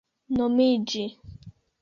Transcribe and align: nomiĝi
nomiĝi 0.37 1.05